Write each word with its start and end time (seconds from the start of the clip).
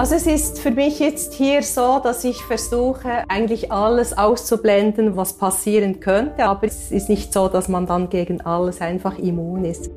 Also 0.00 0.14
es 0.14 0.26
ist 0.26 0.60
für 0.60 0.70
mich 0.70 0.98
jetzt 0.98 1.34
hier 1.34 1.62
so, 1.62 2.00
dass 2.02 2.24
ich 2.24 2.42
versuche, 2.42 3.24
eigentlich 3.28 3.70
alles 3.70 4.16
auszublenden, 4.16 5.14
was 5.14 5.34
passieren 5.34 6.00
könnte. 6.00 6.44
Aber 6.46 6.66
es 6.66 6.90
ist 6.90 7.10
nicht 7.10 7.34
so, 7.34 7.48
dass 7.48 7.68
man 7.68 7.84
dann 7.84 8.08
gegen 8.08 8.40
alles 8.40 8.80
einfach 8.80 9.18
immun 9.18 9.66
ist. 9.66 9.90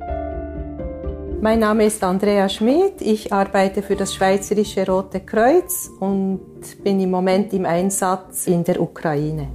Mein 1.40 1.60
Name 1.60 1.86
ist 1.86 2.04
Andrea 2.04 2.48
Schmidt. 2.48 3.00
Ich 3.00 3.32
arbeite 3.32 3.82
für 3.82 3.96
das 3.96 4.14
Schweizerische 4.14 4.86
Rote 4.86 5.20
Kreuz 5.20 5.90
und 6.00 6.40
bin 6.82 7.00
im 7.00 7.10
Moment 7.10 7.52
im 7.54 7.64
Einsatz 7.64 8.46
in 8.46 8.62
der 8.62 8.80
Ukraine. 8.80 9.48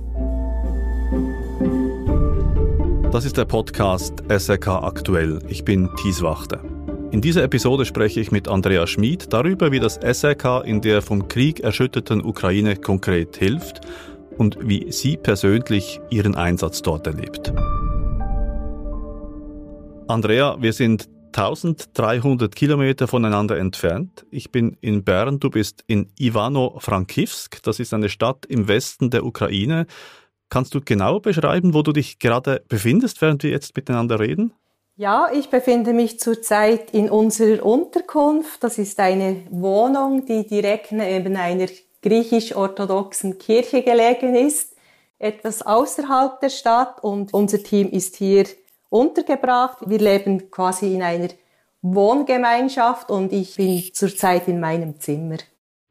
Das 3.12 3.26
ist 3.26 3.38
der 3.38 3.46
Podcast 3.46 4.24
SRK 4.30 4.84
Aktuell. 4.84 5.40
Ich 5.48 5.66
bin 5.66 5.90
Thies 5.96 6.22
Wachter. 6.22 6.60
In 7.12 7.22
dieser 7.22 7.42
Episode 7.42 7.86
spreche 7.86 8.20
ich 8.20 8.32
mit 8.32 8.48
Andrea 8.48 8.86
Schmid 8.86 9.34
darüber, 9.34 9.72
wie 9.72 9.80
das 9.80 9.96
SRK 9.96 10.62
in 10.62 10.80
der 10.82 11.02
vom 11.02 11.28
Krieg 11.28 11.60
erschütterten 11.60 12.24
Ukraine 12.24 12.76
konkret 12.76 13.36
hilft 13.36 13.82
und 14.38 14.60
wie 14.62 14.92
sie 14.92 15.18
persönlich 15.18 16.00
ihren 16.12 16.36
Einsatz 16.36 16.84
dort 16.84 17.08
erlebt. 17.08 17.52
Andrea, 20.08 20.62
wir 20.62 20.72
sind 20.72 21.10
1300 21.36 22.56
Kilometer 22.56 23.08
voneinander 23.08 23.58
entfernt. 23.58 24.28
Ich 24.30 24.52
bin 24.52 24.78
in 24.80 25.04
Bern, 25.04 25.40
du 25.40 25.50
bist 25.50 25.84
in 25.88 26.12
Ivano-Frankivsk. 26.20 27.64
Das 27.64 27.80
ist 27.80 27.92
eine 27.92 28.10
Stadt 28.10 28.46
im 28.46 28.68
Westen 28.68 29.10
der 29.10 29.26
Ukraine. 29.26 29.88
Kannst 30.50 30.76
du 30.76 30.82
genau 30.82 31.20
beschreiben, 31.20 31.74
wo 31.74 31.82
du 31.82 31.92
dich 31.92 32.20
gerade 32.20 32.64
befindest, 32.68 33.20
während 33.24 33.42
wir 33.42 33.50
jetzt 33.50 33.76
miteinander 33.76 34.20
reden? 34.20 34.54
Ja, 35.00 35.30
ich 35.32 35.50
befinde 35.50 35.94
mich 35.94 36.20
zurzeit 36.20 36.94
in 36.94 37.10
unserer 37.10 37.66
Unterkunft. 37.66 38.62
Das 38.62 38.78
ist 38.78 39.00
eine 39.00 39.44
Wohnung, 39.50 40.26
die 40.26 40.46
direkt 40.46 40.92
neben 40.92 41.38
einer 41.38 41.68
griechisch-orthodoxen 42.02 43.38
Kirche 43.38 43.82
gelegen 43.82 44.36
ist, 44.36 44.76
etwas 45.18 45.62
außerhalb 45.62 46.42
der 46.42 46.50
Stadt 46.50 47.02
und 47.02 47.34
unser 47.34 47.64
Team 47.64 47.90
ist 47.90 48.18
hier 48.18 48.44
untergebracht. 48.90 49.78
Wir 49.86 50.00
leben 50.00 50.52
quasi 50.52 50.94
in 50.94 51.02
einer 51.02 51.30
Wohngemeinschaft 51.82 53.10
und 53.10 53.32
ich 53.32 53.56
bin 53.56 53.82
zurzeit 53.94 54.50
in 54.50 54.60
meinem 54.60 55.00
Zimmer. 55.00 55.38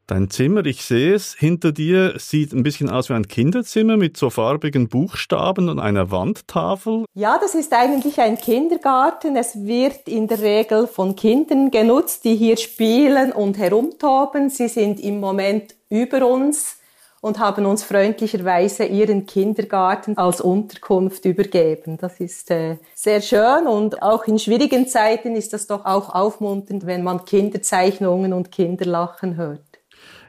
Dein 0.09 0.31
Zimmer, 0.31 0.65
ich 0.65 0.83
sehe 0.83 1.13
es, 1.13 1.35
hinter 1.35 1.71
dir 1.71 2.15
sieht 2.17 2.51
ein 2.51 2.63
bisschen 2.63 2.89
aus 2.89 3.09
wie 3.09 3.13
ein 3.13 3.27
Kinderzimmer 3.27 3.95
mit 3.95 4.17
so 4.17 4.31
farbigen 4.31 4.89
Buchstaben 4.89 5.69
und 5.69 5.77
einer 5.77 6.09
Wandtafel. 6.09 7.05
Ja, 7.13 7.37
das 7.39 7.53
ist 7.53 7.71
eigentlich 7.73 8.19
ein 8.19 8.39
Kindergarten. 8.39 9.35
Es 9.35 9.67
wird 9.67 10.07
in 10.07 10.25
der 10.27 10.41
Regel 10.41 10.87
von 10.87 11.15
Kindern 11.15 11.69
genutzt, 11.69 12.25
die 12.25 12.35
hier 12.35 12.57
spielen 12.57 13.31
und 13.31 13.59
herumtoben. 13.59 14.49
Sie 14.49 14.67
sind 14.67 14.99
im 14.99 15.19
Moment 15.19 15.75
über 15.89 16.27
uns 16.27 16.77
und 17.21 17.37
haben 17.37 17.67
uns 17.67 17.83
freundlicherweise 17.83 18.85
ihren 18.85 19.27
Kindergarten 19.27 20.17
als 20.17 20.41
Unterkunft 20.41 21.23
übergeben. 21.25 21.97
Das 21.97 22.19
ist 22.19 22.49
äh, 22.49 22.77
sehr 22.95 23.21
schön 23.21 23.67
und 23.67 24.01
auch 24.01 24.25
in 24.25 24.39
schwierigen 24.39 24.87
Zeiten 24.87 25.35
ist 25.35 25.53
das 25.53 25.67
doch 25.67 25.85
auch 25.85 26.15
aufmunternd, 26.15 26.87
wenn 26.87 27.03
man 27.03 27.25
Kinderzeichnungen 27.25 28.33
und 28.33 28.51
Kinderlachen 28.51 29.35
hört. 29.35 29.68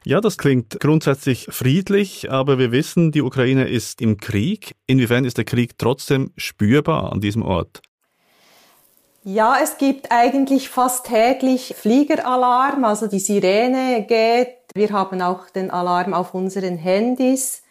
Ja, 0.05 0.23
das 0.23 0.39
klingt 0.39 0.81
grundsätzlich 0.81 1.47
friedlich, 1.51 2.31
aber 2.31 2.59
wir 2.59 2.73
wissen, 2.73 3.12
die 3.12 3.20
Ukraine 3.20 3.69
ist 3.69 4.01
im 4.01 4.17
Krieg. 4.17 4.75
Inwiefern 4.87 5.27
ist 5.27 5.37
der 5.37 5.45
Krieg 5.45 5.77
trotzdem 5.77 6.33
spürbar 6.39 7.12
an 7.12 7.20
diesem 7.20 7.42
Ort? 7.42 7.83
Ja, 9.23 9.59
es 9.62 9.77
gibt 9.77 10.11
eigentlich 10.11 10.70
fast 10.70 11.05
täglich 11.05 11.75
Fliegeralarm, 11.77 12.84
also 12.84 13.07
die 13.07 13.19
Sirene 13.19 14.07
geht. 14.09 14.57
Wir 14.73 14.91
haben 14.92 15.20
auch 15.20 15.51
den 15.51 15.70
Alarm 15.70 16.14
auf 16.14 16.33
unseren 16.33 16.79
Handys. 16.79 17.62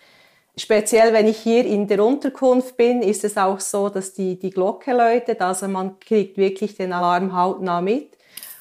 Speziell 0.55 1.14
wenn 1.14 1.27
ich 1.27 1.38
hier 1.38 1.66
in 1.66 1.88
der 1.88 2.05
Unterkunft 2.05 2.77
bin, 2.77 3.02
ist 3.02 3.23
es 3.23 3.37
auch 3.37 3.59
so, 3.59 3.89
dass 3.89 4.14
die, 4.14 4.37
die 4.37 4.52
Glocke 4.52 4.93
läutet, 4.93 5.42
also 5.42 5.67
man 5.67 5.99
kriegt 5.99 6.37
wirklich 6.37 6.76
den 6.76 6.93
Alarm 6.93 7.36
hautnah 7.36 7.82
mit. 7.82 8.18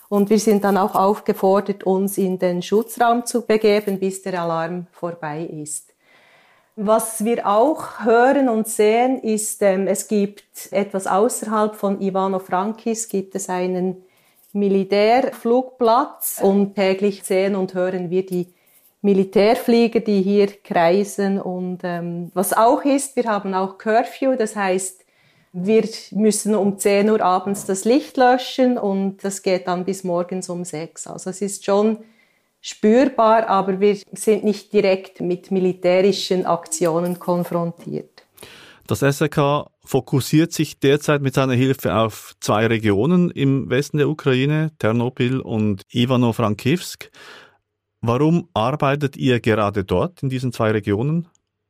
Und 0.08 0.30
wir 0.30 0.38
sind 0.38 0.64
dann 0.64 0.78
auch 0.78 0.94
aufgefordert, 0.94 1.84
uns 1.84 2.16
in 2.16 2.38
den 2.38 2.62
Schutzraum 2.62 3.26
zu 3.26 3.42
begeben, 3.42 3.98
bis 3.98 4.22
der 4.22 4.40
Alarm 4.40 4.86
vorbei 4.92 5.44
ist. 5.44 5.92
Was 6.76 7.24
wir 7.24 7.46
auch 7.46 8.04
hören 8.04 8.48
und 8.48 8.68
sehen, 8.68 9.18
ist, 9.18 9.62
ähm, 9.62 9.86
es 9.88 10.06
gibt 10.06 10.44
etwas 10.70 11.06
außerhalb 11.08 11.74
von 11.74 12.00
Ivano-Frankis, 12.00 13.08
gibt 13.08 13.34
es 13.34 13.48
einen 13.48 14.04
Militärflugplatz 14.52 16.40
und 16.40 16.74
täglich 16.76 17.24
sehen 17.24 17.56
und 17.56 17.74
hören 17.74 18.10
wir 18.10 18.24
die 18.24 18.46
Militärflieger, 19.02 20.00
die 20.00 20.22
hier 20.22 20.46
kreisen 20.62 21.40
und 21.40 21.80
ähm, 21.82 22.30
was 22.34 22.52
auch 22.52 22.84
ist, 22.84 23.14
wir 23.16 23.24
haben 23.24 23.54
auch 23.54 23.76
Curfew, 23.78 24.36
das 24.36 24.56
heißt, 24.56 25.04
wir 25.66 25.88
müssen 26.12 26.54
um 26.54 26.78
10 26.78 27.10
Uhr 27.10 27.20
abends 27.20 27.66
das 27.66 27.84
Licht 27.84 28.16
löschen 28.16 28.78
und 28.78 29.24
das 29.24 29.42
geht 29.42 29.66
dann 29.66 29.84
bis 29.84 30.04
morgens 30.04 30.48
um 30.48 30.64
6. 30.64 31.06
Also 31.06 31.30
es 31.30 31.40
ist 31.40 31.64
schon 31.64 31.98
spürbar, 32.60 33.48
aber 33.48 33.80
wir 33.80 33.96
sind 34.12 34.44
nicht 34.44 34.72
direkt 34.72 35.20
mit 35.20 35.50
militärischen 35.50 36.46
Aktionen 36.46 37.18
konfrontiert. 37.18 38.24
Das 38.86 39.00
SRK 39.00 39.66
fokussiert 39.84 40.52
sich 40.52 40.80
derzeit 40.80 41.20
mit 41.20 41.34
seiner 41.34 41.52
Hilfe 41.52 41.94
auf 41.94 42.34
zwei 42.40 42.66
Regionen 42.66 43.30
im 43.30 43.68
Westen 43.68 43.98
der 43.98 44.08
Ukraine, 44.08 44.70
Ternopil 44.78 45.40
und 45.40 45.82
Ivano-Frankivsk. 45.92 47.10
Warum 48.00 48.48
arbeitet 48.54 49.16
ihr 49.16 49.40
gerade 49.40 49.84
dort 49.84 50.22
in 50.22 50.30
diesen 50.30 50.52
zwei 50.52 50.70
Regionen? 50.70 51.28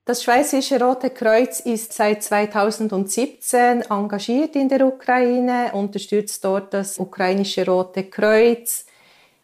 Das 0.09 0.23
Schweizerische 0.23 0.81
Rote 0.83 1.11
Kreuz 1.11 1.61
ist 1.61 1.93
seit 1.93 2.23
2017 2.23 3.83
engagiert 3.91 4.57
in 4.57 4.71
der 4.71 4.87
Ukraine, 4.87 5.73
unterstützt 5.75 6.43
dort 6.47 6.73
das 6.73 6.99
ukrainische 6.99 7.67
Rote 7.67 8.05
Kreuz. 8.05 8.87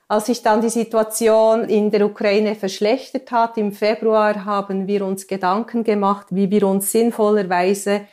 Als 0.09 0.25
sich 0.25 0.43
dann 0.43 0.63
die 0.63 0.71
Situation 0.71 1.69
in 1.69 1.91
der 1.91 2.07
Ukraine 2.07 2.55
verschlechtert 2.55 3.31
hat, 3.31 3.59
im 3.59 3.73
Februar 3.73 4.47
haben 4.47 4.87
wir 4.87 5.05
uns 5.05 5.27
Gedanken 5.27 5.85
gemacht, 5.85 6.29
wie 6.31 6.51
wir 6.51 6.67
uns 6.67 6.91
sinnvollerweise 6.91 8.07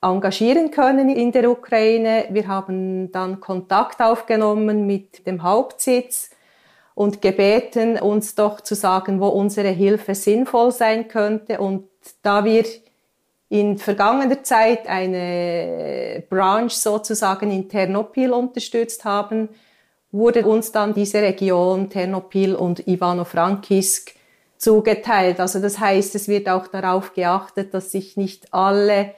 engagieren 0.00 0.72
können 0.72 1.08
in 1.08 1.30
der 1.30 1.48
Ukraine. 1.48 2.24
Wir 2.30 2.48
haben 2.48 3.12
dann 3.12 3.38
Kontakt 3.38 4.00
aufgenommen 4.00 4.88
mit 4.88 5.24
dem 5.24 5.44
Hauptsitz 5.44 6.30
und 6.96 7.22
gebeten, 7.22 7.96
uns 7.96 8.34
doch 8.34 8.60
zu 8.60 8.74
sagen, 8.74 9.20
wo 9.20 9.28
unsere 9.28 9.68
Hilfe 9.68 10.16
sinnvoll 10.16 10.72
sein 10.72 11.06
könnte. 11.06 11.60
Und 11.60 11.91
da 12.22 12.44
wir 12.44 12.64
in 13.48 13.76
vergangener 13.78 14.42
Zeit 14.42 14.86
eine 14.88 16.22
Branch 16.28 16.70
sozusagen 16.70 17.50
in 17.50 17.68
Ternopil 17.68 18.32
unterstützt 18.32 19.04
haben, 19.04 19.48
wurde 20.10 20.46
uns 20.46 20.72
dann 20.72 20.94
diese 20.94 21.20
Region 21.20 21.90
Ternopil 21.90 22.54
und 22.54 22.86
Ivano-Frankivsk 22.86 24.14
zugeteilt. 24.56 25.40
Also 25.40 25.60
das 25.60 25.78
heißt, 25.78 26.14
es 26.14 26.28
wird 26.28 26.48
auch 26.48 26.66
darauf 26.68 27.14
geachtet, 27.14 27.74
dass 27.74 27.90
sich 27.90 28.16
nicht 28.16 28.52
alle 28.54 29.14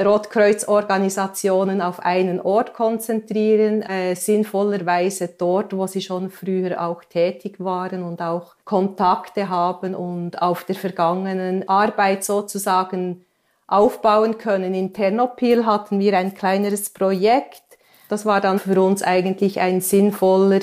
Rotkreuzorganisationen 0.00 1.82
auf 1.82 2.00
einen 2.00 2.40
Ort 2.40 2.72
konzentrieren, 2.72 3.82
äh, 3.82 4.14
sinnvollerweise 4.14 5.28
dort, 5.36 5.76
wo 5.76 5.86
sie 5.86 6.00
schon 6.00 6.30
früher 6.30 6.82
auch 6.82 7.04
tätig 7.04 7.56
waren 7.58 8.02
und 8.02 8.22
auch 8.22 8.54
Kontakte 8.64 9.50
haben 9.50 9.94
und 9.94 10.40
auf 10.40 10.64
der 10.64 10.76
vergangenen 10.76 11.68
Arbeit 11.68 12.24
sozusagen 12.24 13.24
aufbauen 13.66 14.38
können. 14.38 14.74
In 14.74 14.94
Ternopil 14.94 15.66
hatten 15.66 15.98
wir 15.98 16.16
ein 16.16 16.34
kleineres 16.34 16.90
Projekt. 16.90 17.62
Das 18.08 18.24
war 18.24 18.40
dann 18.40 18.58
für 18.58 18.80
uns 18.82 19.02
eigentlich 19.02 19.60
ein 19.60 19.80
sinnvoller 19.80 20.60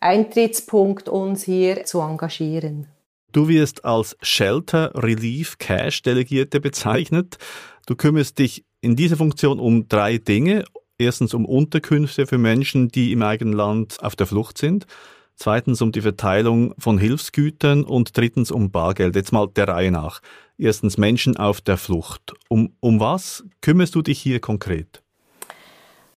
Eintrittspunkt, 0.00 1.08
uns 1.08 1.44
hier 1.44 1.84
zu 1.84 2.00
engagieren. 2.00 2.93
Du 3.34 3.48
wirst 3.48 3.84
als 3.84 4.16
Shelter 4.22 4.92
Relief 4.94 5.58
Cash 5.58 6.02
Delegierte 6.02 6.60
bezeichnet. 6.60 7.36
Du 7.84 7.96
kümmerst 7.96 8.38
dich 8.38 8.64
in 8.80 8.94
dieser 8.94 9.16
Funktion 9.16 9.58
um 9.58 9.88
drei 9.88 10.18
Dinge. 10.18 10.64
Erstens 10.98 11.34
um 11.34 11.44
Unterkünfte 11.44 12.28
für 12.28 12.38
Menschen, 12.38 12.90
die 12.90 13.10
im 13.10 13.22
eigenen 13.22 13.52
Land 13.52 14.00
auf 14.00 14.14
der 14.14 14.28
Flucht 14.28 14.56
sind. 14.56 14.86
Zweitens 15.34 15.82
um 15.82 15.90
die 15.90 16.02
Verteilung 16.02 16.76
von 16.78 16.96
Hilfsgütern 16.96 17.82
und 17.82 18.16
drittens 18.16 18.52
um 18.52 18.70
Bargeld. 18.70 19.16
Jetzt 19.16 19.32
mal 19.32 19.48
der 19.48 19.66
Reihe 19.66 19.90
nach. 19.90 20.20
Erstens 20.56 20.96
Menschen 20.96 21.36
auf 21.36 21.60
der 21.60 21.76
Flucht. 21.76 22.34
Um, 22.48 22.76
um 22.78 23.00
was 23.00 23.42
kümmerst 23.62 23.96
du 23.96 24.02
dich 24.02 24.20
hier 24.20 24.38
konkret? 24.38 25.02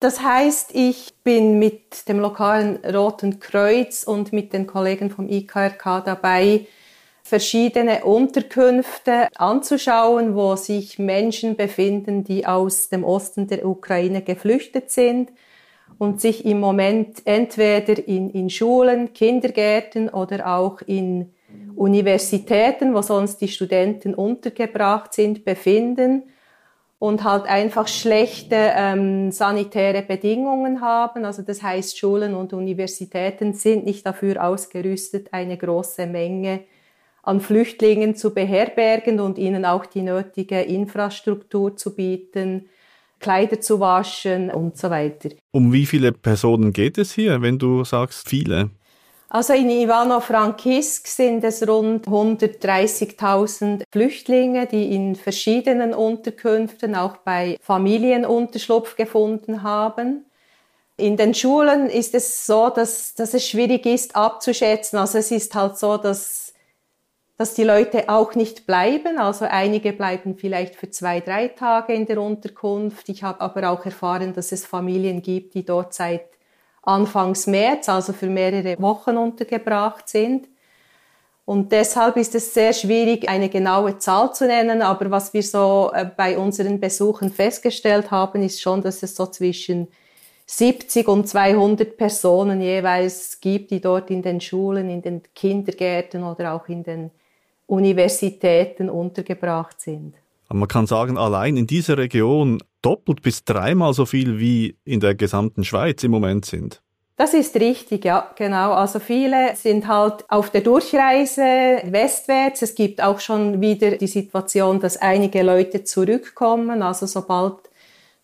Das 0.01 0.21
heißt, 0.21 0.73
ich 0.75 1.15
bin 1.25 1.59
mit 1.59 2.07
dem 2.11 2.21
lokalen 2.21 2.77
Roten 2.85 3.41
Kreuz 3.41 4.03
und 4.03 4.35
mit 4.35 4.53
den 4.53 4.67
Kollegen 4.67 5.09
vom 5.09 5.31
IKRK 5.31 6.03
dabei, 6.05 6.67
verschiedene 7.27 8.05
Unterkünfte 8.05 9.27
anzuschauen, 9.35 10.37
wo 10.37 10.55
sich 10.55 11.01
Menschen 11.01 11.57
befinden, 11.57 12.23
die 12.23 12.47
aus 12.47 12.89
dem 12.89 13.03
Osten 13.03 13.49
der 13.49 13.67
Ukraine 13.67 14.23
geflüchtet 14.23 14.93
sind 14.93 15.33
und 15.99 16.21
sich 16.21 16.45
im 16.45 16.61
Moment 16.61 17.23
entweder 17.25 18.07
in, 18.07 18.31
in 18.31 18.49
Schulen, 18.49 19.13
Kindergärten 19.13 20.09
oder 20.09 20.47
auch 20.57 20.81
in 20.83 21.35
Universitäten, 21.75 22.95
wo 22.95 23.03
sonst 23.03 23.41
die 23.41 23.49
Studenten 23.49 24.15
untergebracht 24.15 25.13
sind, 25.13 25.45
befinden 25.45 26.23
und 27.01 27.25
halt 27.25 27.47
einfach 27.47 27.89
schlechte 27.89 28.73
ähm, 28.77 29.33
sanitäre 29.33 30.03
Bedingungen 30.03 30.81
haben. 30.81 31.25
Also 31.25 31.43
das 31.43 31.61
heißt, 31.61 31.99
Schulen 31.99 32.37
und 32.37 32.53
Universitäten 32.53 33.53
sind 33.53 33.85
nicht 33.85 34.07
dafür 34.07 34.45
ausgerüstet, 34.45 35.33
eine 35.33 35.57
große 35.57 36.07
Menge 36.07 36.61
an 37.27 37.41
Flüchtlingen 37.41 38.15
zu 38.15 38.33
beherbergen 38.33 39.21
und 39.21 39.37
ihnen 39.37 39.65
auch 39.65 39.85
die 39.85 40.03
nötige 40.03 40.63
Infrastruktur 40.63 41.77
zu 41.77 41.95
bieten, 41.95 42.69
Kleider 43.19 43.61
zu 43.61 43.81
waschen 43.81 44.51
und 44.51 44.79
so 44.79 44.91
weiter. 44.91 45.31
Um 45.51 45.73
wie 45.73 45.87
viele 45.87 46.13
Personen 46.13 46.73
geht 46.73 46.99
es 46.99 47.13
hier, 47.13 47.43
wenn 47.43 47.59
du 47.59 47.85
sagst 47.85 48.29
viele? 48.29 48.71
Also 49.29 49.55
in 49.55 49.69
Ivano-Frankisk 49.71 51.09
sind 51.09 51.43
es 51.43 51.67
rund 51.67 52.07
130.000 52.07 53.83
Flüchtlinge, 53.91 54.67
die 54.67 54.95
in 54.95 55.17
verschiedenen 55.17 55.95
Unterkünften 55.95 56.95
auch 56.95 57.17
bei 57.19 57.59
Familien 57.61 58.25
Unterschlupf 58.25 58.95
gefunden 58.95 59.65
haben. 59.65 60.27
In 60.97 61.17
den 61.17 61.35
Schulen 61.35 61.91
ist 61.91 62.15
es 62.15 62.47
so, 62.47 62.71
dass, 62.71 63.15
dass 63.15 63.35
es 63.35 63.49
schwierig 63.49 63.85
ist 63.85 64.15
abzuschätzen. 64.15 64.99
Also 64.99 65.19
es 65.19 65.33
ist 65.33 65.55
halt 65.55 65.77
so, 65.77 65.97
dass, 65.97 66.46
dass 67.37 67.55
die 67.55 67.65
Leute 67.65 68.09
auch 68.09 68.35
nicht 68.35 68.67
bleiben. 68.67 69.19
Also 69.19 69.45
einige 69.45 69.93
bleiben 69.93 70.37
vielleicht 70.37 70.75
für 70.77 70.91
zwei, 70.91 71.21
drei 71.21 71.49
Tage 71.49 71.93
in 71.93 72.07
der 72.07 72.21
Unterkunft. 72.21 73.09
Ich 73.09 73.23
habe 73.23 73.41
aber 73.41 73.71
auch 73.71 73.85
erfahren, 73.85 74.33
dass 74.33 74.53
es 74.53 74.65
Familien 74.65 75.21
gibt, 75.23 75.55
die 75.55 75.65
dort 75.65 75.93
seit 75.93 76.25
Anfangs 76.83 77.47
März, 77.47 77.89
also 77.89 78.13
für 78.13 78.29
mehrere 78.29 78.81
Wochen 78.81 79.17
untergebracht 79.17 80.09
sind. 80.09 80.49
Und 81.45 81.71
deshalb 81.73 82.17
ist 82.17 82.35
es 82.35 82.55
sehr 82.55 82.73
schwierig, 82.73 83.29
eine 83.29 83.49
genaue 83.49 83.99
Zahl 83.99 84.33
zu 84.33 84.47
nennen. 84.47 84.83
Aber 84.83 85.11
was 85.11 85.33
wir 85.35 85.43
so 85.43 85.91
äh, 85.95 86.05
bei 86.05 86.39
unseren 86.39 86.81
Besuchen 86.81 87.31
festgestellt 87.31 88.11
haben, 88.11 88.43
ist 88.43 88.61
schon, 88.61 88.83
dass 88.83 89.03
es 89.03 89.15
so 89.15 89.27
zwischen 89.27 89.89
70 90.47 91.07
und 91.09 91.29
200 91.29 91.97
Personen 91.97 92.61
jeweils 92.61 93.41
gibt, 93.41 93.71
die 93.71 93.81
dort 93.81 94.11
in 94.11 94.23
den 94.23 94.41
Schulen, 94.41 94.89
in 94.89 95.03
den 95.03 95.23
Kindergärten 95.35 96.23
oder 96.25 96.55
auch 96.55 96.69
in 96.69 96.83
den 96.83 97.11
Universitäten 97.67 98.89
untergebracht 98.89 99.81
sind. 99.81 100.15
Man 100.49 100.69
kann 100.69 100.87
sagen, 100.87 101.19
allein 101.19 101.57
in 101.57 101.67
dieser 101.67 101.99
Region 101.99 102.63
doppelt 102.81 103.23
bis 103.23 103.45
dreimal 103.45 103.93
so 103.95 104.07
viel 104.07 104.39
wie 104.39 104.77
in 104.85 105.01
der 105.01 105.15
gesamten 105.17 105.65
Schweiz 105.65 106.05
im 106.05 106.13
Moment 106.13 106.45
sind. 106.45 106.83
Das 107.17 107.33
ist 107.33 107.57
richtig, 107.57 108.05
ja, 108.05 108.31
genau. 108.37 108.75
Also 108.75 109.01
viele 109.01 109.57
sind 109.57 109.89
halt 109.89 110.25
auf 110.29 110.51
der 110.51 110.61
Durchreise 110.61 111.81
westwärts. 111.85 112.61
Es 112.61 112.75
gibt 112.75 113.03
auch 113.03 113.21
schon 113.21 113.61
wieder 113.61 113.93
die 113.93 114.07
Situation, 114.07 114.81
dass 114.81 114.99
einige 114.99 115.43
Leute 115.43 115.83
zurückkommen. 115.83 116.83
Also 116.83 117.07
sobald 117.07 117.55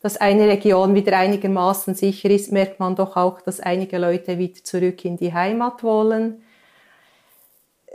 dass 0.03 0.17
eine 0.17 0.49
Region 0.49 0.97
wieder 0.97 1.17
einigermaßen 1.17 1.95
sicher 1.95 2.29
ist, 2.29 2.51
merkt 2.51 2.81
man 2.81 2.97
doch 2.97 3.17
auch, 3.17 3.41
dass 3.41 3.61
einige 3.61 3.99
Leute 3.99 4.37
wieder 4.37 4.63
zurück 4.65 5.05
in 5.05 5.17
die 5.17 5.33
Heimat 5.33 5.85
wollen. 5.85 6.43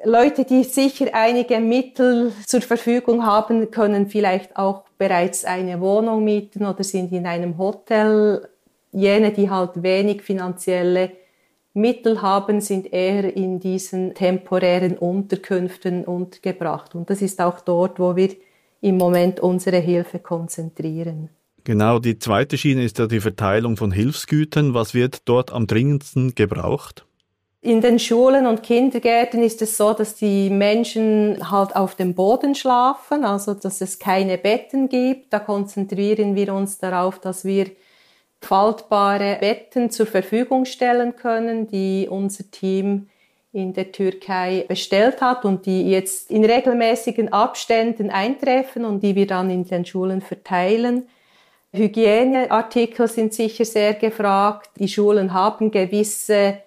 Leute, 0.03 0.45
die 0.45 0.63
sicher 0.63 1.07
einige 1.13 1.59
Mittel 1.59 2.31
zur 2.45 2.61
Verfügung 2.61 3.25
haben, 3.25 3.71
können 3.71 4.07
vielleicht 4.07 4.55
auch 4.55 4.83
bereits 4.97 5.43
eine 5.43 5.81
Wohnung 5.81 6.23
mieten 6.23 6.65
oder 6.65 6.83
sind 6.83 7.11
in 7.11 7.25
einem 7.25 7.57
Hotel. 7.57 8.47
Jene, 8.91 9.31
die 9.31 9.49
halt 9.49 9.81
wenig 9.83 10.21
finanzielle 10.21 11.11
Mittel 11.73 12.21
haben, 12.21 12.61
sind 12.61 12.91
eher 12.93 13.35
in 13.35 13.59
diesen 13.59 14.13
temporären 14.13 14.97
Unterkünften 14.97 16.05
untergebracht. 16.05 16.95
Und 16.95 17.09
das 17.09 17.21
ist 17.21 17.41
auch 17.41 17.59
dort, 17.59 17.99
wo 17.99 18.15
wir 18.15 18.29
im 18.81 18.97
Moment 18.97 19.39
unsere 19.39 19.77
Hilfe 19.77 20.19
konzentrieren. 20.19 21.29
Genau, 21.63 21.99
die 21.99 22.17
zweite 22.17 22.57
Schiene 22.57 22.83
ist 22.83 22.97
ja 22.97 23.07
die 23.07 23.19
Verteilung 23.19 23.77
von 23.77 23.91
Hilfsgütern. 23.91 24.73
Was 24.73 24.93
wird 24.93 25.27
dort 25.27 25.51
am 25.51 25.67
dringendsten 25.67 26.33
gebraucht? 26.33 27.06
In 27.67 27.81
den 27.81 27.99
Schulen 27.99 28.47
und 28.47 28.63
Kindergärten 28.63 29.43
ist 29.43 29.61
es 29.61 29.75
so, 29.75 29.91
dass 29.91 30.15
die 30.15 30.49
Menschen 30.49 31.51
halt 31.51 31.75
auf 31.75 31.95
dem 31.95 32.15
Boden 32.15 32.55
schlafen, 32.55 33.25
also 33.25 33.55
dass 33.55 33.81
es 33.81 33.99
keine 33.99 34.37
Betten 34.37 34.87
gibt. 34.87 35.33
Da 35.33 35.39
konzentrieren 35.39 36.33
wir 36.33 36.53
uns 36.53 36.77
darauf, 36.77 37.19
dass 37.19 37.43
wir 37.43 37.69
faltbare 38.39 39.35
Betten 39.41 39.89
zur 39.89 40.05
Verfügung 40.05 40.63
stellen 40.63 41.17
können, 41.17 41.67
die 41.67 42.07
unser 42.09 42.49
Team 42.49 43.09
in 43.51 43.73
der 43.73 43.91
Türkei 43.91 44.63
bestellt 44.65 45.19
hat 45.19 45.43
und 45.43 45.65
die 45.65 45.91
jetzt 45.91 46.31
in 46.31 46.45
regelmäßigen 46.45 47.33
Abständen 47.33 48.11
eintreffen 48.11 48.85
und 48.85 49.03
die 49.03 49.13
wir 49.13 49.27
dann 49.27 49.49
in 49.49 49.65
den 49.65 49.85
Schulen 49.85 50.21
verteilen. 50.21 51.09
Hygieneartikel 51.73 53.09
sind 53.09 53.33
sicher 53.33 53.65
sehr 53.65 53.93
gefragt. 53.95 54.69
Die 54.79 54.87
Schulen 54.87 55.33
haben 55.33 55.69
gewisse 55.69 56.59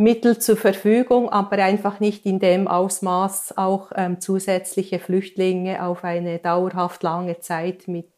Mittel 0.00 0.38
zur 0.38 0.56
Verfügung, 0.56 1.28
aber 1.28 1.58
einfach 1.58 2.00
nicht 2.00 2.24
in 2.24 2.38
dem 2.38 2.68
Ausmaß 2.68 3.58
auch 3.58 3.92
ähm, 3.94 4.18
zusätzliche 4.18 4.98
Flüchtlinge 4.98 5.84
auf 5.84 6.04
eine 6.04 6.38
dauerhaft 6.38 7.02
lange 7.02 7.40
Zeit 7.40 7.86
mit 7.86 8.08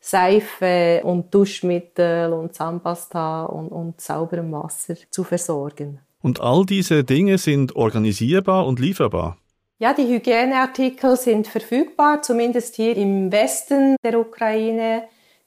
Seife 0.00 1.00
und 1.02 1.34
Duschmittel 1.34 2.30
und 2.34 2.54
Zahnpasta 2.54 3.46
und, 3.46 3.68
und 3.68 4.02
sauberem 4.02 4.52
Wasser 4.52 4.96
zu 5.10 5.24
versorgen. 5.24 5.98
Und 6.20 6.42
all 6.42 6.66
diese 6.66 7.04
Dinge 7.04 7.38
sind 7.38 7.74
organisierbar 7.74 8.66
und 8.66 8.78
lieferbar? 8.78 9.38
Ja, 9.78 9.94
die 9.94 10.06
Hygieneartikel 10.06 11.16
sind 11.16 11.46
verfügbar, 11.46 12.20
zumindest 12.20 12.76
hier 12.76 12.96
im 12.98 13.32
Westen 13.32 13.96
der 14.04 14.20
Ukraine 14.20 15.04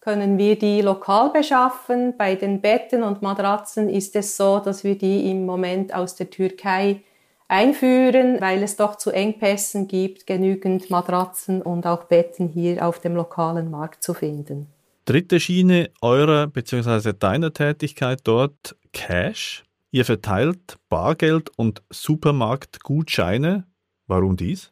können 0.07 0.37
wir 0.37 0.57
die 0.57 0.79
lokal 0.81 1.31
beschaffen. 1.31 2.15
Bei 2.17 2.35
den 2.35 2.61
Betten 2.61 3.03
und 3.03 3.21
Matratzen 3.21 3.89
ist 3.89 4.15
es 4.15 4.37
so, 4.37 4.59
dass 4.59 4.85
wir 4.85 4.97
die 4.97 5.29
im 5.29 5.45
Moment 5.45 5.93
aus 5.93 6.15
der 6.15 6.29
Türkei 6.29 7.01
einführen, 7.49 8.39
weil 8.39 8.63
es 8.63 8.77
doch 8.77 8.95
zu 8.95 9.11
Engpässen 9.11 9.89
gibt, 9.89 10.25
genügend 10.25 10.89
Matratzen 10.89 11.61
und 11.61 11.85
auch 11.85 12.05
Betten 12.05 12.47
hier 12.47 12.87
auf 12.87 12.99
dem 13.01 13.17
lokalen 13.17 13.69
Markt 13.69 14.01
zu 14.01 14.13
finden. 14.13 14.67
Dritte 15.03 15.41
Schiene 15.41 15.89
eurer 16.01 16.47
bzw. 16.47 17.11
deiner 17.11 17.51
Tätigkeit 17.51 18.21
dort 18.23 18.77
Cash. 18.93 19.65
Ihr 19.91 20.05
verteilt 20.05 20.77
Bargeld 20.87 21.49
und 21.57 21.81
Supermarktgutscheine. 21.89 23.65
Warum 24.07 24.37
dies? 24.37 24.71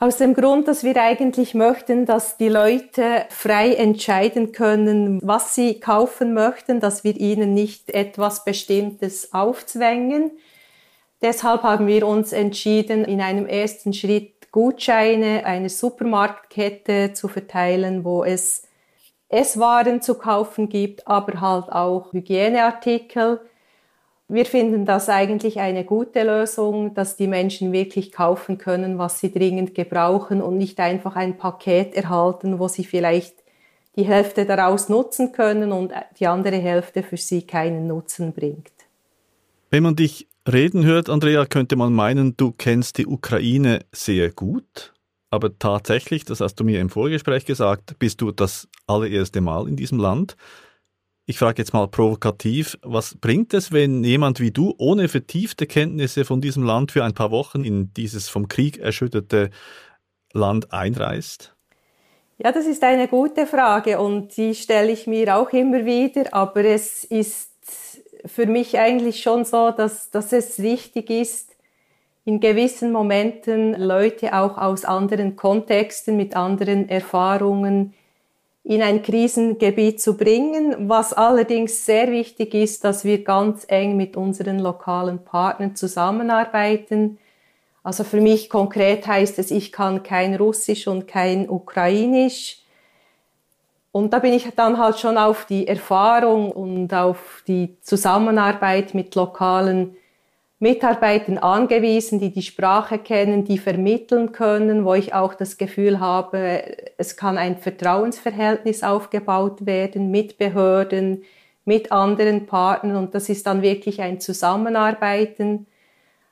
Aus 0.00 0.16
dem 0.18 0.34
Grund, 0.34 0.66
dass 0.66 0.82
wir 0.82 1.00
eigentlich 1.00 1.54
möchten, 1.54 2.04
dass 2.04 2.36
die 2.36 2.48
Leute 2.48 3.26
frei 3.30 3.74
entscheiden 3.74 4.52
können, 4.52 5.20
was 5.22 5.54
sie 5.54 5.78
kaufen 5.78 6.34
möchten, 6.34 6.80
dass 6.80 7.04
wir 7.04 7.16
ihnen 7.16 7.54
nicht 7.54 7.90
etwas 7.90 8.44
Bestimmtes 8.44 9.32
aufzwängen. 9.32 10.32
Deshalb 11.22 11.62
haben 11.62 11.86
wir 11.86 12.06
uns 12.06 12.32
entschieden, 12.32 13.04
in 13.04 13.20
einem 13.20 13.46
ersten 13.46 13.92
Schritt 13.92 14.52
Gutscheine 14.52 15.46
einer 15.46 15.68
Supermarktkette 15.68 17.12
zu 17.12 17.28
verteilen, 17.28 18.04
wo 18.04 18.24
es 18.24 18.64
Esswaren 19.28 20.02
zu 20.02 20.16
kaufen 20.16 20.68
gibt, 20.68 21.08
aber 21.08 21.40
halt 21.40 21.72
auch 21.72 22.12
Hygieneartikel 22.12 23.40
wir 24.28 24.46
finden 24.46 24.86
das 24.86 25.08
eigentlich 25.08 25.60
eine 25.60 25.84
gute 25.84 26.22
Lösung, 26.22 26.94
dass 26.94 27.16
die 27.16 27.26
Menschen 27.26 27.72
wirklich 27.72 28.10
kaufen 28.10 28.56
können, 28.58 28.98
was 28.98 29.20
sie 29.20 29.30
dringend 29.30 29.74
gebrauchen 29.74 30.40
und 30.40 30.56
nicht 30.56 30.80
einfach 30.80 31.14
ein 31.16 31.36
Paket 31.36 31.94
erhalten, 31.94 32.58
wo 32.58 32.68
sie 32.68 32.84
vielleicht 32.84 33.34
die 33.96 34.04
Hälfte 34.04 34.44
daraus 34.46 34.88
nutzen 34.88 35.32
können 35.32 35.72
und 35.72 35.92
die 36.18 36.26
andere 36.26 36.56
Hälfte 36.56 37.02
für 37.02 37.16
sie 37.16 37.42
keinen 37.42 37.86
Nutzen 37.86 38.32
bringt. 38.32 38.72
Wenn 39.70 39.82
man 39.82 39.96
dich 39.96 40.26
reden 40.50 40.84
hört, 40.84 41.08
Andrea, 41.08 41.46
könnte 41.46 41.76
man 41.76 41.92
meinen, 41.92 42.36
du 42.36 42.52
kennst 42.52 42.98
die 42.98 43.06
Ukraine 43.06 43.80
sehr 43.92 44.30
gut. 44.30 44.92
Aber 45.30 45.58
tatsächlich, 45.58 46.24
das 46.24 46.40
hast 46.40 46.56
du 46.56 46.64
mir 46.64 46.80
im 46.80 46.90
Vorgespräch 46.90 47.44
gesagt, 47.44 47.98
bist 47.98 48.20
du 48.20 48.30
das 48.30 48.68
allererste 48.86 49.40
Mal 49.40 49.68
in 49.68 49.76
diesem 49.76 49.98
Land. 49.98 50.36
Ich 51.26 51.38
frage 51.38 51.62
jetzt 51.62 51.72
mal 51.72 51.88
provokativ, 51.88 52.76
was 52.82 53.14
bringt 53.14 53.54
es, 53.54 53.72
wenn 53.72 54.04
jemand 54.04 54.40
wie 54.40 54.50
du 54.50 54.74
ohne 54.76 55.08
vertiefte 55.08 55.66
Kenntnisse 55.66 56.26
von 56.26 56.42
diesem 56.42 56.62
Land 56.64 56.92
für 56.92 57.02
ein 57.02 57.14
paar 57.14 57.30
Wochen 57.30 57.64
in 57.64 57.94
dieses 57.94 58.28
vom 58.28 58.46
Krieg 58.46 58.76
erschütterte 58.76 59.48
Land 60.34 60.72
einreist? 60.72 61.56
Ja, 62.36 62.52
das 62.52 62.66
ist 62.66 62.82
eine 62.82 63.08
gute 63.08 63.46
Frage 63.46 64.00
und 64.00 64.36
die 64.36 64.54
stelle 64.54 64.92
ich 64.92 65.06
mir 65.06 65.36
auch 65.36 65.50
immer 65.50 65.86
wieder, 65.86 66.34
aber 66.34 66.62
es 66.64 67.04
ist 67.04 67.50
für 68.26 68.46
mich 68.46 68.78
eigentlich 68.78 69.22
schon 69.22 69.46
so, 69.46 69.70
dass, 69.70 70.10
dass 70.10 70.32
es 70.32 70.60
wichtig 70.60 71.08
ist, 71.08 71.56
in 72.26 72.40
gewissen 72.40 72.92
Momenten 72.92 73.74
Leute 73.80 74.34
auch 74.34 74.58
aus 74.58 74.84
anderen 74.84 75.36
Kontexten 75.36 76.16
mit 76.16 76.36
anderen 76.36 76.88
Erfahrungen 76.88 77.94
in 78.64 78.80
ein 78.82 79.02
Krisengebiet 79.02 80.00
zu 80.00 80.16
bringen. 80.16 80.88
Was 80.88 81.12
allerdings 81.12 81.84
sehr 81.84 82.10
wichtig 82.10 82.54
ist, 82.54 82.82
dass 82.82 83.04
wir 83.04 83.22
ganz 83.22 83.66
eng 83.68 83.96
mit 83.96 84.16
unseren 84.16 84.58
lokalen 84.58 85.22
Partnern 85.22 85.76
zusammenarbeiten. 85.76 87.18
Also 87.82 88.02
für 88.02 88.22
mich 88.22 88.48
konkret 88.48 89.06
heißt 89.06 89.38
es, 89.38 89.50
ich 89.50 89.70
kann 89.70 90.02
kein 90.02 90.34
Russisch 90.34 90.88
und 90.88 91.06
kein 91.06 91.48
Ukrainisch. 91.50 92.62
Und 93.92 94.14
da 94.14 94.18
bin 94.18 94.32
ich 94.32 94.48
dann 94.56 94.78
halt 94.78 94.98
schon 94.98 95.18
auf 95.18 95.44
die 95.44 95.68
Erfahrung 95.68 96.50
und 96.50 96.92
auf 96.94 97.44
die 97.46 97.76
Zusammenarbeit 97.82 98.94
mit 98.94 99.14
lokalen 99.14 99.96
Mitarbeitern 100.64 101.36
angewiesen, 101.36 102.20
die 102.20 102.32
die 102.32 102.40
Sprache 102.40 102.96
kennen, 102.96 103.44
die 103.44 103.58
vermitteln 103.58 104.32
können, 104.32 104.86
wo 104.86 104.94
ich 104.94 105.12
auch 105.12 105.34
das 105.34 105.58
Gefühl 105.58 106.00
habe, 106.00 106.64
es 106.96 107.18
kann 107.18 107.36
ein 107.36 107.58
Vertrauensverhältnis 107.58 108.82
aufgebaut 108.82 109.66
werden 109.66 110.10
mit 110.10 110.38
Behörden, 110.38 111.22
mit 111.66 111.92
anderen 111.92 112.46
Partnern 112.46 112.96
und 112.96 113.14
das 113.14 113.28
ist 113.28 113.46
dann 113.46 113.60
wirklich 113.60 114.00
ein 114.00 114.20
Zusammenarbeiten. 114.20 115.66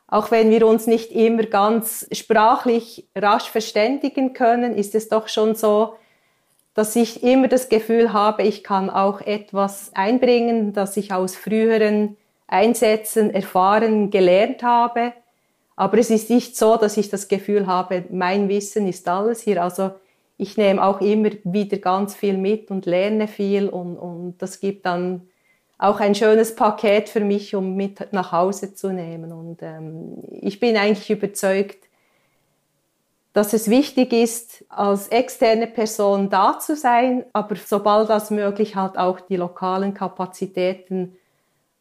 Auch 0.07 0.31
wenn 0.31 0.49
wir 0.49 0.67
uns 0.67 0.87
nicht 0.87 1.13
immer 1.13 1.43
ganz 1.43 2.09
sprachlich 2.11 3.07
rasch 3.15 3.51
verständigen 3.51 4.33
können, 4.33 4.75
ist 4.75 4.95
es 4.95 5.11
doch 5.11 5.29
schon 5.29 5.55
so, 5.57 5.93
dass 6.73 6.97
ich 6.97 7.23
immer 7.23 7.49
das 7.49 7.69
Gefühl 7.69 8.15
habe, 8.15 8.45
ich 8.45 8.65
kann 8.65 8.89
auch 8.89 9.21
etwas 9.21 9.91
einbringen, 9.93 10.73
das 10.73 10.97
ich 10.97 11.13
aus 11.13 11.37
früheren 11.37 12.17
Einsätzen 12.53 13.31
erfahren, 13.31 14.11
gelernt 14.11 14.63
habe. 14.63 15.13
Aber 15.75 15.99
es 15.99 16.11
ist 16.11 16.31
nicht 16.31 16.57
so, 16.57 16.77
dass 16.77 16.97
ich 16.97 17.09
das 17.09 17.29
Gefühl 17.29 17.67
habe, 17.67 18.05
mein 18.11 18.49
Wissen 18.49 18.87
ist 18.87 19.09
alles 19.09 19.41
hier. 19.41 19.63
Also 19.63 19.93
ich 20.37 20.57
nehme 20.57 20.85
auch 20.85 21.01
immer 21.01 21.31
wieder 21.45 21.79
ganz 21.79 22.15
viel 22.15 22.37
mit 22.37 22.71
und 22.71 22.87
lerne 22.87 23.27
viel 23.29 23.69
und, 23.69 23.97
und 23.97 24.37
das 24.39 24.61
gibt 24.61 24.87
dann 24.87 25.29
auch 25.79 25.99
ein 25.99 26.15
schönes 26.15 26.55
Paket 26.55 27.09
für 27.09 27.21
mich, 27.21 27.55
um 27.55 27.75
mit 27.75 28.13
nach 28.13 28.33
Hause 28.33 28.75
zu 28.75 28.93
nehmen. 28.93 29.33
Und 29.33 29.63
ähm, 29.63 30.23
ich 30.41 30.61
bin 30.61 30.77
eigentlich 30.77 31.11
überzeugt, 31.11 31.79
dass 33.33 33.53
es 33.53 33.69
wichtig 33.69 34.13
ist, 34.13 34.65
als 34.69 35.09
externe 35.09 35.67
Person 35.67 36.29
da 36.29 36.59
zu 36.59 36.77
sein, 36.77 37.25
aber 37.33 37.57
sobald 37.57 38.11
das 38.11 38.31
möglich 38.31 38.77
halt 38.77 38.99
auch 38.99 39.21
die 39.21 39.37
lokalen 39.37 39.95
Kapazitäten 39.95 41.17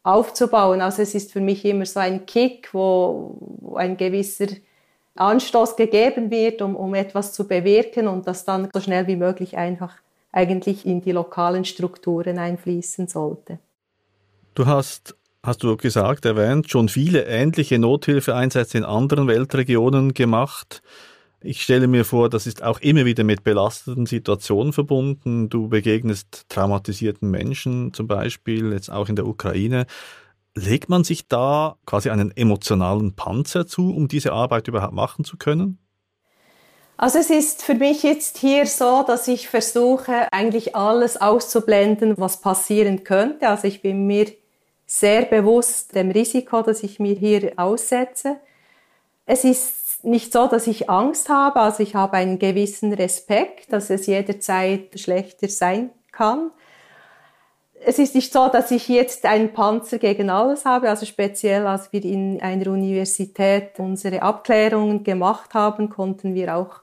aufzubauen. 0.02 0.80
Also 0.80 1.02
es 1.02 1.14
ist 1.14 1.32
für 1.32 1.40
mich 1.40 1.64
immer 1.64 1.86
so 1.86 2.00
ein 2.00 2.26
Kick, 2.26 2.70
wo, 2.72 3.74
ein 3.76 3.96
gewisser 3.96 4.48
Anstoß 5.14 5.76
gegeben 5.76 6.30
wird, 6.30 6.62
um, 6.62 6.74
um 6.76 6.94
etwas 6.94 7.32
zu 7.32 7.46
bewirken 7.46 8.08
und 8.08 8.26
das 8.26 8.44
dann 8.44 8.68
so 8.72 8.80
schnell 8.80 9.06
wie 9.06 9.16
möglich 9.16 9.56
einfach 9.56 9.94
eigentlich 10.32 10.86
in 10.86 11.02
die 11.02 11.12
lokalen 11.12 11.64
Strukturen 11.64 12.38
einfließen 12.38 13.06
sollte. 13.06 13.58
Du 14.54 14.66
hast, 14.66 15.14
hast 15.42 15.62
du 15.62 15.76
gesagt, 15.76 16.24
erwähnt, 16.24 16.70
schon 16.70 16.88
viele 16.88 17.26
ähnliche 17.26 17.78
Nothilfeeinsätze 17.78 18.78
in 18.78 18.84
anderen 18.84 19.28
Weltregionen 19.28 20.14
gemacht. 20.14 20.82
Ich 21.44 21.62
stelle 21.62 21.88
mir 21.88 22.04
vor, 22.04 22.28
das 22.28 22.46
ist 22.46 22.62
auch 22.62 22.80
immer 22.80 23.04
wieder 23.04 23.24
mit 23.24 23.42
belasteten 23.42 24.06
Situationen 24.06 24.72
verbunden. 24.72 25.48
Du 25.48 25.68
begegnest 25.68 26.44
traumatisierten 26.48 27.30
Menschen 27.30 27.92
zum 27.92 28.06
Beispiel, 28.06 28.72
jetzt 28.72 28.90
auch 28.90 29.08
in 29.08 29.16
der 29.16 29.26
Ukraine. 29.26 29.86
Legt 30.54 30.88
man 30.88 31.02
sich 31.02 31.26
da 31.26 31.76
quasi 31.84 32.10
einen 32.10 32.36
emotionalen 32.36 33.14
Panzer 33.14 33.66
zu, 33.66 33.94
um 33.94 34.06
diese 34.06 34.32
Arbeit 34.32 34.68
überhaupt 34.68 34.92
machen 34.92 35.24
zu 35.24 35.36
können? 35.36 35.78
Also 36.96 37.18
es 37.18 37.30
ist 37.30 37.64
für 37.64 37.74
mich 37.74 38.04
jetzt 38.04 38.38
hier 38.38 38.66
so, 38.66 39.02
dass 39.04 39.26
ich 39.26 39.48
versuche, 39.48 40.28
eigentlich 40.30 40.76
alles 40.76 41.16
auszublenden, 41.20 42.14
was 42.18 42.40
passieren 42.40 43.02
könnte. 43.02 43.48
Also 43.48 43.66
ich 43.66 43.82
bin 43.82 44.06
mir 44.06 44.26
sehr 44.86 45.22
bewusst 45.22 45.96
dem 45.96 46.12
Risiko, 46.12 46.62
das 46.62 46.84
ich 46.84 47.00
mir 47.00 47.14
hier 47.14 47.54
aussetze. 47.56 48.36
Es 49.26 49.44
ist 49.44 49.81
nicht 50.04 50.32
so, 50.32 50.46
dass 50.46 50.66
ich 50.66 50.90
Angst 50.90 51.28
habe, 51.28 51.60
also 51.60 51.82
ich 51.82 51.94
habe 51.94 52.16
einen 52.16 52.38
gewissen 52.38 52.92
Respekt, 52.92 53.72
dass 53.72 53.90
es 53.90 54.06
jederzeit 54.06 54.98
schlechter 54.98 55.48
sein 55.48 55.90
kann. 56.10 56.50
Es 57.84 57.98
ist 57.98 58.14
nicht 58.14 58.32
so, 58.32 58.48
dass 58.48 58.70
ich 58.70 58.88
jetzt 58.88 59.26
einen 59.26 59.52
Panzer 59.52 59.98
gegen 59.98 60.30
alles 60.30 60.64
habe, 60.64 60.88
also 60.88 61.04
speziell 61.04 61.66
als 61.66 61.92
wir 61.92 62.04
in 62.04 62.40
einer 62.40 62.70
Universität 62.70 63.78
unsere 63.78 64.22
Abklärungen 64.22 65.02
gemacht 65.02 65.54
haben, 65.54 65.90
konnten 65.90 66.34
wir 66.34 66.56
auch 66.56 66.80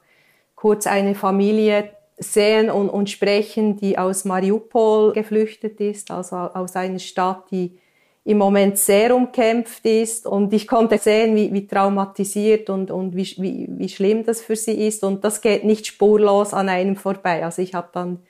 kurz 0.54 0.86
eine 0.86 1.14
Familie 1.14 1.90
sehen 2.18 2.70
und, 2.70 2.90
und 2.90 3.08
sprechen, 3.08 3.78
die 3.78 3.96
aus 3.96 4.26
Mariupol 4.26 5.14
geflüchtet 5.14 5.80
ist, 5.80 6.10
also 6.10 6.36
aus 6.36 6.76
einer 6.76 6.98
Stadt, 6.98 7.50
die 7.50 7.79
im 8.24 8.38
Moment 8.38 8.76
sehr 8.76 9.14
umkämpft 9.14 9.84
ist 9.86 10.26
und 10.26 10.52
ich 10.52 10.66
konnte 10.66 10.98
sehen, 10.98 11.34
wie, 11.36 11.52
wie 11.52 11.66
traumatisiert 11.66 12.68
und, 12.68 12.90
und 12.90 13.16
wie, 13.16 13.34
wie, 13.38 13.66
wie 13.70 13.88
schlimm 13.88 14.24
das 14.24 14.42
für 14.42 14.56
sie 14.56 14.86
ist 14.86 15.02
und 15.02 15.24
das 15.24 15.40
geht 15.40 15.64
nicht 15.64 15.86
spurlos 15.86 16.52
an 16.52 16.68
einem 16.68 16.96
vorbei. 16.96 17.44
Also 17.44 17.62
ich 17.62 17.74
habe 17.74 17.88
dann 17.92 18.20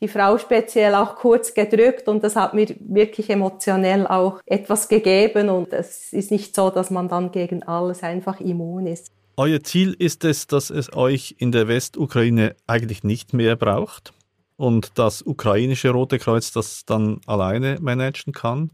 die 0.00 0.08
Frau 0.08 0.38
speziell 0.38 0.94
auch 0.94 1.16
kurz 1.16 1.54
gedrückt 1.54 2.08
und 2.08 2.24
das 2.24 2.36
hat 2.36 2.54
mir 2.54 2.66
wirklich 2.80 3.30
emotionell 3.30 4.06
auch 4.06 4.40
etwas 4.46 4.88
gegeben 4.88 5.48
und 5.50 5.72
es 5.72 6.12
ist 6.12 6.30
nicht 6.30 6.54
so, 6.54 6.70
dass 6.70 6.90
man 6.90 7.08
dann 7.08 7.30
gegen 7.30 7.62
alles 7.62 8.02
einfach 8.02 8.40
immun 8.40 8.86
ist. 8.86 9.12
Euer 9.36 9.62
Ziel 9.62 9.94
ist 9.98 10.24
es, 10.24 10.46
dass 10.46 10.70
es 10.70 10.94
euch 10.94 11.34
in 11.38 11.52
der 11.52 11.68
Westukraine 11.68 12.54
eigentlich 12.66 13.02
nicht 13.02 13.34
mehr 13.34 13.56
braucht? 13.56 14.12
Und 14.56 14.98
das 14.98 15.22
ukrainische 15.22 15.90
Rote 15.90 16.18
Kreuz 16.18 16.52
das 16.52 16.84
dann 16.86 17.20
alleine 17.26 17.78
managen 17.80 18.32
kann. 18.32 18.70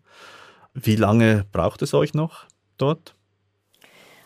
Wie 0.75 0.97
lange 0.97 1.47
braucht 1.53 1.83
es 1.83 1.95
euch 1.95 2.15
noch 2.15 2.45
dort? 2.79 3.15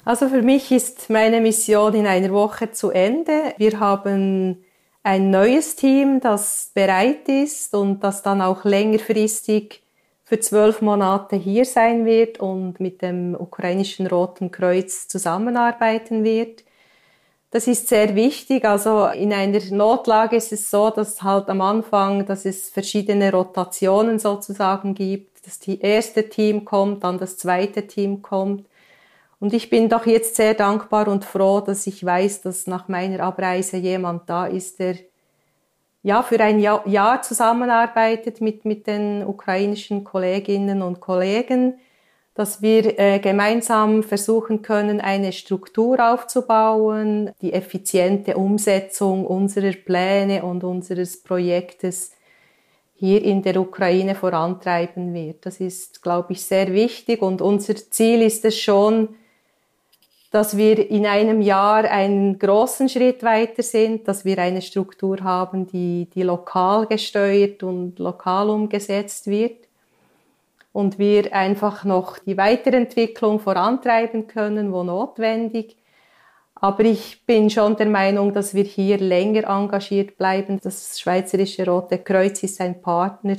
Also 0.05 0.29
für 0.29 0.43
mich 0.43 0.71
ist 0.71 1.09
meine 1.09 1.41
Mission 1.41 1.95
in 1.95 2.07
einer 2.07 2.31
Woche 2.31 2.73
zu 2.73 2.91
Ende. 2.91 3.55
Wir 3.57 3.81
haben 3.81 4.65
ein 5.03 5.31
neues 5.31 5.77
Team, 5.77 6.21
das 6.21 6.73
bereit 6.75 7.29
ist 7.29 7.75
und 7.75 8.05
das 8.05 8.23
dann 8.23 8.43
auch 8.43 8.65
längerfristig 8.65 9.83
für 10.25 10.41
zwölf 10.41 10.83
Monate 10.83 11.37
hier 11.37 11.65
sein 11.65 12.05
wird 12.07 12.41
und 12.41 12.81
mit 12.81 13.03
dem 13.03 13.35
ukrainischen 13.39 14.07
Roten 14.07 14.51
Kreuz 14.51 15.09
zusammenarbeiten 15.09 16.25
wird. 16.25 16.65
Das 17.55 17.69
ist 17.69 17.87
sehr 17.87 18.17
wichtig. 18.17 18.65
Also 18.65 19.07
in 19.07 19.33
einer 19.33 19.61
Notlage 19.71 20.35
ist 20.35 20.51
es 20.51 20.69
so, 20.69 20.91
dass 20.91 21.23
halt 21.23 21.49
am 21.49 21.61
Anfang, 21.61 22.27
dass 22.27 22.47
es 22.47 22.69
verschiedene 22.69 23.31
Rotationen 23.31 24.19
sozusagen 24.19 24.93
gibt. 24.93 25.47
Das 25.47 25.61
erste 25.69 26.29
Team 26.29 26.65
kommt, 26.65 27.05
dann 27.05 27.17
das 27.17 27.37
zweite 27.39 27.87
Team 27.87 28.23
kommt. 28.23 28.67
Und 29.39 29.55
ich 29.55 29.71
bin 29.71 29.89
doch 29.89 30.05
jetzt 30.05 30.35
sehr 30.35 30.55
dankbar 30.55 31.07
und 31.07 31.25
froh, 31.25 31.61
dass 31.61 31.87
ich 31.87 32.05
weiß, 32.05 32.41
dass 32.41 32.67
nach 32.67 32.89
meiner 32.89 33.21
Abreise 33.21 33.77
jemand 33.77 34.29
da 34.29 34.47
ist, 34.47 34.81
der 34.81 34.97
ja 36.03 36.25
für 36.25 36.41
ein 36.41 36.59
Jahr 36.59 37.23
zusammenarbeitet 37.23 38.41
mit, 38.41 38.65
mit 38.65 38.89
den 38.89 39.25
ukrainischen 39.25 40.03
Kolleginnen 40.03 40.83
und 40.83 40.99
Kollegen 40.99 41.75
dass 42.35 42.62
wir 42.62 42.99
äh, 42.99 43.21
gemeinsam 43.21 44.03
versuchen 44.03 44.62
können, 44.62 45.00
eine 45.00 45.33
Struktur 45.33 46.12
aufzubauen, 46.12 47.31
die 47.41 47.53
effiziente 47.53 48.37
Umsetzung 48.37 49.25
unserer 49.25 49.73
Pläne 49.73 50.43
und 50.43 50.64
unseres 50.64 51.23
Projektes 51.23 52.11
hier 52.97 53.23
in 53.23 53.43
der 53.43 53.61
Ukraine 53.61 54.17
vorantreiben 54.17 55.14
wird. 55.14 55.47
Das 55.47 55.61
ist, 55.61 56.03
glaube 56.03 56.33
ich, 56.33 56.45
sehr 56.45 56.73
wichtig 56.73 57.23
und 57.23 57.41
unser 57.41 57.76
Ziel 57.76 58.23
ist 58.23 58.45
es 58.45 58.59
schon, 58.59 59.11
dass 60.33 60.57
wir 60.57 60.91
in 60.91 61.07
einem 61.07 61.41
Jahr 61.41 61.85
einen 61.85 62.41
großen 62.41 62.88
Schritt 62.88 63.23
weiter 63.23 63.62
sind, 63.62 64.09
dass 64.09 64.25
wir 64.25 64.38
eine 64.38 64.62
Struktur 64.62 65.19
haben, 65.23 65.69
die, 65.69 66.09
die 66.12 66.25
lokal 66.25 66.87
gesteuert 66.87 67.62
und 67.62 68.00
lokal 68.00 68.50
umgesetzt 68.50 69.29
wird 69.29 69.64
und 70.75 70.99
wir 70.99 71.33
einfach 71.33 71.85
noch 71.85 72.19
die 72.19 72.37
Weiterentwicklung 72.37 73.38
vorantreiben 73.38 74.26
können, 74.26 74.73
wo 74.73 74.83
notwendig. 74.83 75.76
Aber 76.57 76.83
ich 76.83 77.25
bin 77.26 77.49
schon 77.49 77.76
der 77.76 77.87
Meinung, 77.87 78.33
dass 78.33 78.54
wir 78.54 78.64
hier 78.64 78.99
länger 78.99 79.45
engagiert 79.45 80.19
bleiben. 80.19 80.59
Das 80.61 80.99
Schweizerische 80.99 81.64
Rote 81.64 81.99
Kreuz 81.99 82.43
ist 82.43 82.61
ein 82.61 82.83
Partner, 82.83 83.37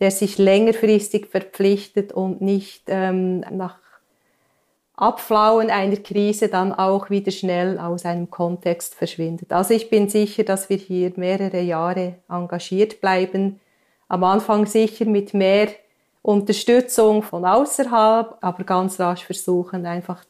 der 0.00 0.10
sich 0.10 0.36
längerfristig 0.36 1.28
verpflichtet 1.28 2.12
und 2.12 2.40
nicht 2.40 2.82
ähm, 2.88 3.44
nach 3.52 3.78
Abflauen 4.96 5.70
einer 5.70 5.98
Krise 5.98 6.48
dann 6.48 6.72
auch 6.72 7.08
wieder 7.08 7.30
schnell 7.30 7.78
aus 7.78 8.04
einem 8.04 8.30
Kontext 8.30 8.96
verschwindet. 8.96 9.52
Also 9.52 9.74
ich 9.74 9.90
bin 9.90 10.08
sicher, 10.08 10.42
dass 10.42 10.68
wir 10.68 10.78
hier 10.78 11.12
mehrere 11.14 11.60
Jahre 11.60 12.16
engagiert 12.28 13.00
bleiben. 13.00 13.60
Am 14.08 14.24
Anfang 14.24 14.66
sicher 14.66 15.04
mit 15.04 15.34
mehr 15.34 15.68
Unterstützung 16.24 17.22
von 17.22 17.44
außerhalb, 17.44 18.38
aber 18.40 18.64
ganz 18.64 18.98
rasch 18.98 19.26
versuchen, 19.26 19.84
einfach 19.84 20.24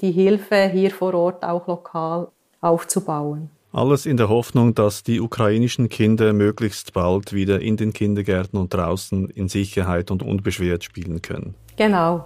die 0.00 0.10
Hilfe 0.10 0.70
hier 0.72 0.90
vor 0.90 1.12
Ort 1.12 1.44
auch 1.44 1.66
lokal 1.66 2.28
aufzubauen. 2.62 3.50
Alles 3.70 4.06
in 4.06 4.16
der 4.16 4.30
Hoffnung, 4.30 4.74
dass 4.74 5.02
die 5.02 5.20
ukrainischen 5.20 5.90
Kinder 5.90 6.32
möglichst 6.32 6.94
bald 6.94 7.34
wieder 7.34 7.60
in 7.60 7.76
den 7.76 7.92
Kindergärten 7.92 8.58
und 8.58 8.72
draußen 8.72 9.28
in 9.28 9.48
Sicherheit 9.48 10.10
und 10.10 10.22
unbeschwert 10.22 10.82
spielen 10.82 11.20
können. 11.20 11.54
Genau. 11.76 12.24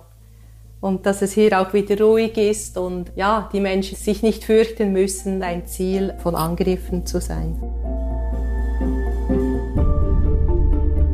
Und 0.80 1.04
dass 1.04 1.22
es 1.22 1.32
hier 1.32 1.60
auch 1.60 1.72
wieder 1.72 2.00
ruhig 2.00 2.36
ist 2.36 2.78
und 2.78 3.10
ja, 3.16 3.50
die 3.52 3.60
Menschen 3.60 3.96
sich 3.96 4.22
nicht 4.22 4.44
fürchten 4.44 4.92
müssen, 4.92 5.42
ein 5.42 5.66
Ziel 5.66 6.14
von 6.22 6.36
Angriffen 6.36 7.04
zu 7.04 7.20
sein. 7.20 7.60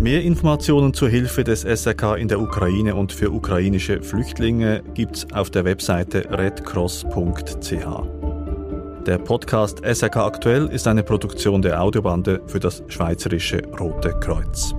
Mehr 0.08 0.22
Informationen 0.22 0.94
zur 0.94 1.10
Hilfe 1.10 1.44
des 1.44 1.66
SRK 1.66 2.16
in 2.16 2.28
der 2.28 2.40
Ukraine 2.40 2.94
und 2.94 3.12
für 3.12 3.30
ukrainische 3.30 4.00
Flüchtlinge 4.00 4.82
gibt's 4.94 5.26
auf 5.34 5.50
der 5.50 5.66
Webseite 5.66 6.24
redcross.ch. 6.30 7.74
Der 9.04 9.18
Podcast 9.18 9.82
SRK 9.84 10.16
Aktuell 10.24 10.68
ist 10.68 10.88
eine 10.88 11.02
Produktion 11.02 11.60
der 11.60 11.82
Audiobande 11.82 12.40
für 12.46 12.58
das 12.58 12.82
Schweizerische 12.88 13.60
Rote 13.78 14.18
Kreuz. 14.18 14.74